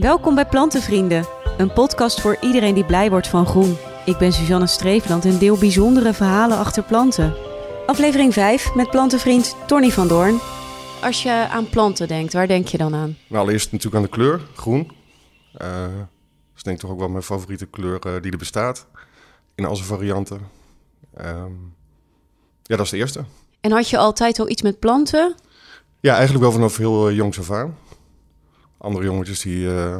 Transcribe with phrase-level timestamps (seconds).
[0.00, 1.26] Welkom bij Plantenvrienden,
[1.58, 3.76] een podcast voor iedereen die blij wordt van groen.
[4.04, 7.34] Ik ben Suzanne Streefland en deel bijzondere verhalen achter planten.
[7.86, 10.38] Aflevering 5 met plantenvriend Tony van Doorn.
[11.02, 13.16] Als je aan planten denkt, waar denk je dan aan?
[13.26, 14.92] Nou, allereerst natuurlijk aan de kleur, groen.
[15.52, 18.86] Eh dat is denk ik toch ook wel mijn favoriete kleur eh, die er bestaat.
[19.54, 20.40] In al zijn varianten.
[21.14, 21.52] Ehm,
[22.62, 23.24] ja, dat is de eerste.
[23.60, 25.34] En had je altijd al iets met planten?
[26.00, 27.76] Ja, eigenlijk wel vanaf heel uh, jongs af aan.
[28.80, 29.98] Andere jongetjes die, eh,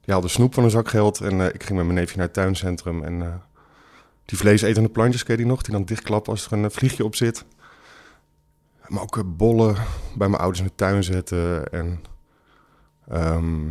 [0.00, 1.20] die haalden snoep van hun zakgeld.
[1.20, 3.04] En eh, ik ging met mijn neefje naar het tuincentrum.
[3.04, 3.34] En eh,
[4.24, 5.62] die vleesetende plantjes, ken je die nog?
[5.62, 7.44] Die dan dichtklappen als er een vliegje op zit.
[8.86, 9.74] Maar ook bollen
[10.16, 11.72] bij mijn ouders in de tuin zetten.
[11.72, 12.02] En
[13.08, 13.70] ehm,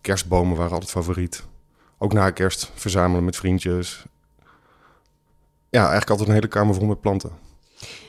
[0.00, 1.44] kerstbomen waren altijd favoriet.
[1.98, 4.04] Ook na kerst verzamelen met vriendjes.
[5.70, 7.30] Ja, eigenlijk altijd een hele kamer vol met planten.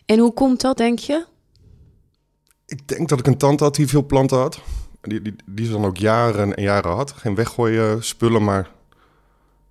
[0.06, 1.26] En hoe komt dat, denk je?
[2.66, 4.62] Ik denk dat ik een tante had die veel planten had.
[5.08, 7.12] Die, die, die ze dan ook jaren en jaren had.
[7.12, 8.70] Geen weggooien spullen, maar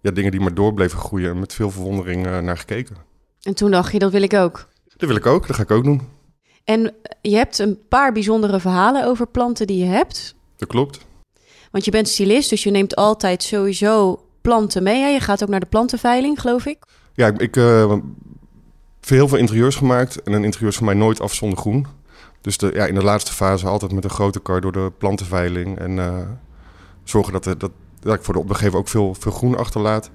[0.00, 1.30] ja, dingen die maar door bleven groeien.
[1.30, 2.96] En met veel verwondering eh, naar gekeken.
[3.42, 4.68] En toen dacht je, dat wil ik ook.
[4.96, 6.00] Dat wil ik ook, dat ga ik ook doen.
[6.64, 10.34] En je hebt een paar bijzondere verhalen over planten die je hebt.
[10.56, 11.06] Dat klopt.
[11.70, 15.00] Want je bent stylist, dus je neemt altijd sowieso planten mee.
[15.00, 15.08] Hè?
[15.08, 16.78] Je gaat ook naar de plantenveiling, geloof ik.
[17.14, 18.00] Ja, ik, ik eh, heb
[19.00, 20.22] heel veel interieurs gemaakt.
[20.22, 21.86] En een interieur is voor mij nooit af zonder groen.
[22.44, 25.78] Dus de, ja, in de laatste fase altijd met een grote kar door de plantenveiling.
[25.78, 26.18] En eh,
[27.04, 27.70] zorgen dat, er- dat,
[28.00, 30.10] dat ik voor de opdrachtgever ook veel, veel groen achterlaat.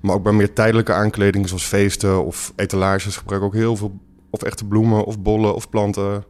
[0.00, 3.98] Maar ook bij meer tijdelijke aankledingen zoals feesten of etalages gebruik ik ook heel veel...
[4.30, 6.24] of echte bloemen of bollen of planten.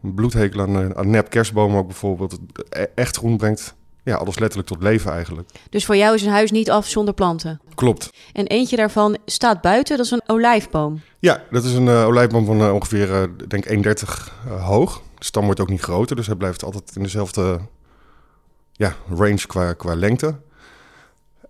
[0.00, 2.38] Bloedhekel aan, eh, aan nep kerstbomen ook bijvoorbeeld.
[2.68, 3.74] E- Echt groen brengt
[4.06, 5.48] ja, alles letterlijk tot leven eigenlijk.
[5.70, 7.60] Dus voor jou is een huis niet af zonder planten.
[7.74, 8.10] Klopt.
[8.32, 11.00] En eentje daarvan staat buiten, dat is een olijfboom.
[11.18, 15.02] Ja, dat is een eh, olijfboom van eh, ongeveer, eh, denk 1,30 eh, hoog.
[15.18, 17.60] De stam wordt ook niet groter, dus hij blijft altijd in dezelfde
[18.72, 20.34] ja, range qua, qua lengte.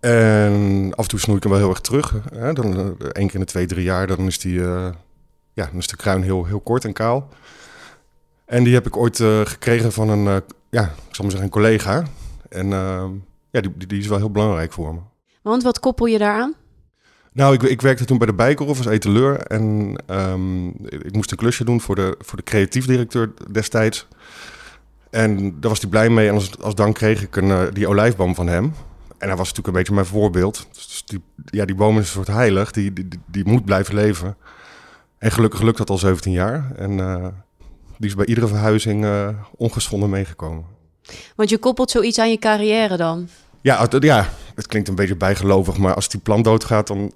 [0.01, 2.15] En af en toe snoei ik hem wel heel erg terug.
[2.35, 2.53] Hè?
[2.53, 5.97] Dan, één keer in de twee, drie jaar, dan is, die, ja, dan is de
[5.97, 7.29] kruin heel, heel kort en kaal.
[8.45, 12.05] En die heb ik ooit gekregen van een, ja, ik zal maar zeggen, een collega.
[12.49, 13.05] En eh,
[13.51, 15.01] ja, die, die, is wel heel belangrijk voor me.
[15.43, 16.55] Want wat koppel je daaraan?
[17.33, 21.37] Nou, ik, ik werkte toen bij de Bijkorf als etaleur en ehm, ik moest een
[21.37, 24.07] klusje doen voor de, voor de creatief directeur destijds.
[25.11, 27.89] En daar was hij blij mee en als, als dank kreeg ik een, eh, die
[27.89, 28.65] olijfboom van hem.
[29.19, 30.67] En hij was natuurlijk een beetje mijn voorbeeld.
[30.73, 33.95] Dus die, ja, die boom is een soort heilig, die, die, die- die moet blijven
[33.95, 34.37] leven.
[35.19, 36.73] En gelukkig lukt dat al 17 jaar.
[36.77, 37.27] En eh,
[37.99, 40.65] die is bij iedere verhuizing eh, ongeschonden meegekomen.
[41.37, 43.29] Want je koppelt zoiets aan je carrière dan.
[43.61, 47.13] Ja, het, ja, het klinkt een beetje bijgelovig, maar als die plant doodgaat, dan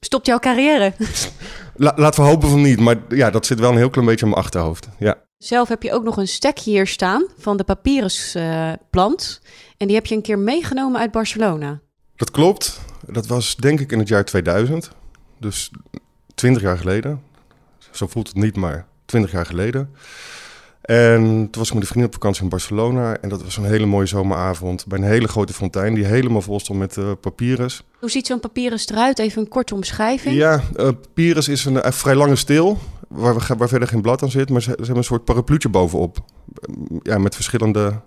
[0.00, 0.92] Stopt jouw carrière?
[1.74, 4.24] La, laten we hopen van niet, maar ja, dat zit wel een heel klein beetje
[4.24, 4.88] in mijn achterhoofd.
[4.98, 9.40] Ja, Zelf heb je ook nog een stekje hier staan van de papyrusplant.
[9.76, 11.80] en die heb je een keer meegenomen uit Barcelona.
[12.16, 12.80] dat klopt.
[13.06, 14.90] Dat was denk ik in het jaar 2000.
[15.38, 15.70] Dus
[16.34, 17.22] 20 jaar geleden.
[17.90, 19.94] Zo voelt het niet, maar 20 jaar geleden.
[20.80, 23.16] En toen was ik met een vriendin op vakantie in Barcelona.
[23.16, 24.86] En dat was een hele mooie zomeravond.
[24.86, 27.82] Bij een hele grote fontein die helemaal vol stond met papyrus.
[27.98, 29.18] Hoe ziet zo'n papyrus eruit?
[29.18, 30.34] Even een korte omschrijving.
[30.34, 32.78] Ja, eh, papyrus is een eh, vrij lange steel.
[33.08, 34.50] Waar, we, waar verder geen blad aan zit.
[34.50, 36.18] Maar ze, ze hebben een soort parapluutje bovenop.
[37.02, 38.00] Ja, met verschillende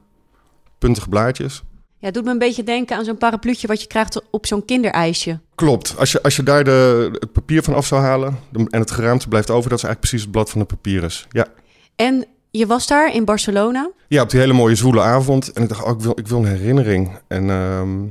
[0.77, 1.63] puntige blaadjes.
[1.97, 4.65] Ja, het doet me een beetje denken aan zo'n parapluutje wat je krijgt op zo'n
[4.65, 5.39] kinderijsje.
[5.55, 5.95] Klopt.
[5.97, 9.27] Als je, als je daar de, het papier van af zou halen en het geraamte
[9.27, 11.27] blijft over, dat is eigenlijk precies het blad van het papyrus.
[11.29, 11.47] Ja.
[11.95, 12.25] En
[12.57, 13.89] je was daar in Barcelona.
[14.07, 15.51] ja, op die hele mooie zwoele avond.
[15.51, 17.19] En ik dacht, oh, ik, wil, ik wil een herinnering.
[17.27, 18.03] En ehm,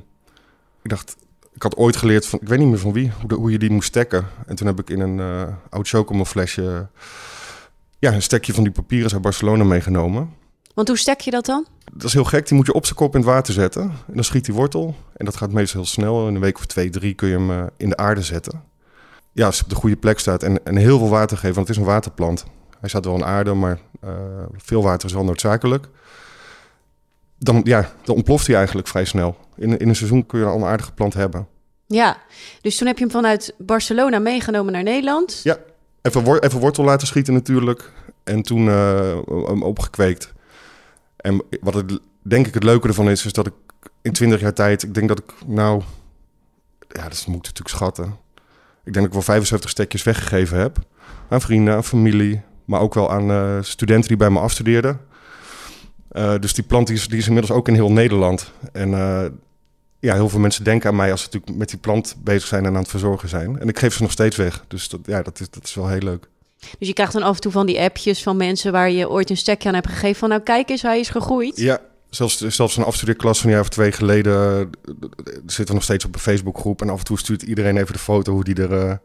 [0.83, 1.17] ik dacht,
[1.55, 3.59] ik had ooit geleerd van, ik weet niet meer van wie, hoe, de- hoe je
[3.59, 4.27] die moest stekken.
[4.47, 6.87] En toen heb ik in een eh, oud chocomel flesje
[7.99, 10.31] ja, een stekje van die papyrus uit Barcelona meegenomen.
[10.75, 11.67] Want hoe stek je dat dan?
[11.93, 13.83] Dat is heel gek, die moet je op zijn kop in het water zetten.
[13.83, 14.95] En dan schiet die wortel.
[15.17, 16.29] En dat gaat meestal heel snel.
[16.29, 18.63] In een week of twee, drie kun je hem eh, in de aarde zetten.
[19.33, 21.69] Ja, als hij op de goede plek staat en, en heel veel water geven, want
[21.69, 22.45] het is een waterplant.
[22.83, 24.11] Hij staat wel in aarde, maar eh,
[24.57, 25.89] veel water is wel noodzakelijk.
[27.39, 29.37] Dan, ja, dan ontploft hij eigenlijk vrij snel.
[29.57, 31.47] In, in een seizoen kun je al een aardige plant hebben.
[31.87, 32.17] Ja,
[32.61, 35.41] dus toen heb je hem vanuit Barcelona meegenomen naar Nederland.
[35.43, 35.57] Ja.
[36.03, 37.93] Even, wor- even wortel laten schieten natuurlijk.
[38.25, 40.33] En toen eh, hem opgekweekt.
[41.17, 43.55] En wat het, denk ik het leuke ervan is, is dat ik
[44.03, 45.83] in 20 jaar tijd, ik denk dat ik nou,
[46.89, 48.05] ja, dat moet ik natuurlijk schatten.
[48.85, 50.79] Ik denk dat ik wel 75 stekjes weggegeven heb.
[51.29, 55.01] Aan vrienden, aan familie, maar ook wel aan eh, studenten die bij me afstudeerden.
[56.09, 58.53] Eh, dus die plant die is, die is inmiddels ook in heel Nederland.
[58.73, 59.25] En eh,
[59.99, 62.65] ja, heel veel mensen denken aan mij als ze natuurlijk met die plant bezig zijn
[62.65, 63.61] en aan het verzorgen zijn.
[63.61, 64.65] En ik geef ze nog steeds weg.
[64.69, 66.29] Dus dat, ja, dat, is, dat is wel heel leuk.
[66.79, 69.31] Dus je krijgt dan af en toe van die appjes van mensen waar je ooit
[69.31, 70.17] een stekje aan hebt gegeven.
[70.17, 71.57] Van nou kijk eens, hij is gegroeid.
[71.57, 71.81] Ja,
[72.15, 74.95] Zelfs, zelfs een afstudeerklas van een jaar of twee geleden uh,
[75.47, 76.83] zitten we nog steeds op een Facebookgroep.
[76.83, 78.99] En af en toe stuurt iedereen even de foto hoe die erbij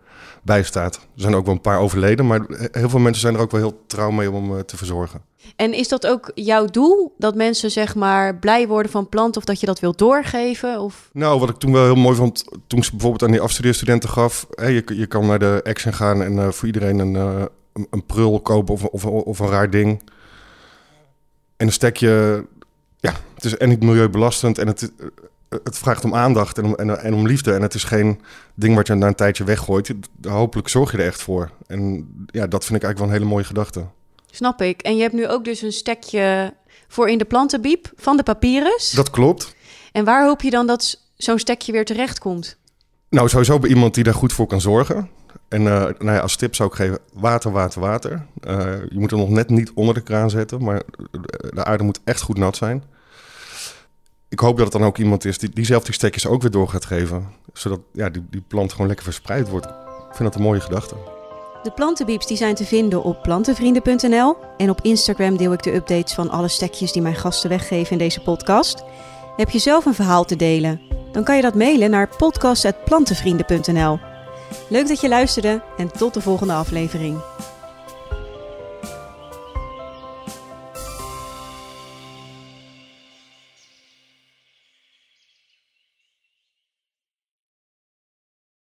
[0.44, 0.96] bij staat.
[0.96, 3.60] Er zijn ook wel een paar overleden, maar heel veel mensen zijn er ook wel
[3.60, 5.22] heel trouw mee om hem te verzorgen.
[5.56, 7.14] En is dat ook jouw doel?
[7.18, 10.80] Dat mensen zeg maar blij worden van planten of dat je dat wilt doorgeven?
[10.80, 11.10] Of?
[11.14, 14.48] Nou, wat ik toen wel heel mooi vond, toen ze bijvoorbeeld aan die afstudeerstudenten gaf.
[14.52, 17.46] Hè, je, je kan naar de Action gaan en uh, voor iedereen een, uh,
[17.90, 20.02] een, prul kopen of, of, of een raar ding.
[21.58, 22.46] En dan stek je,
[23.38, 24.92] het is en niet milieubelastend en het,
[25.64, 27.54] het vraagt om aandacht en om, en, en, om liefde.
[27.54, 28.22] En het is geen
[28.54, 29.94] ding wat je na een tijdje weggooit.
[30.28, 31.52] Hopelijk zorg je er echt voor.
[31.68, 33.86] En ja, dat vind ik eigenlijk wel een hele mooie gedachte.
[34.32, 34.82] Snap ik.
[34.82, 36.54] En je hebt nu ook dus een stekje
[36.88, 38.92] voor in de plantenbiep van de papyrus.
[38.92, 39.56] Dat klopt.
[39.92, 42.58] En waar hoop je dan dat zo'n stekje weer terecht komt?
[43.10, 45.10] Nou, sowieso bij iemand die daar goed voor kan zorgen.
[45.48, 48.26] En uh, nou ja, als tip zou ik geven, water, water, water.
[48.48, 48.58] Uh,
[48.90, 50.82] je moet er nog net niet onder de kraan zetten, maar
[51.54, 52.84] de aarde moet echt goed nat zijn.
[54.30, 56.52] Ik hoop dat het dan ook iemand is die, die zelf die stekjes ook weer
[56.52, 57.28] door gaat geven.
[57.54, 59.66] Zodat ja, die, die plant gewoon lekker verspreid wordt.
[59.66, 60.96] Ik vind dat een mooie gedachte.
[61.64, 64.36] De plantenbieps die zijn te vinden op plantenvrienden.nl.
[64.58, 67.98] En op Instagram deel ik de updates van alle stekjes die mijn gasten weggeven in
[67.98, 68.84] deze podcast.
[69.36, 70.82] Heb je zelf een verhaal te delen?
[71.12, 74.00] Dan kan je dat mailen naar podcast.plantenvrienden.nl.
[74.70, 77.22] Leuk dat je luisterde en tot de volgende aflevering.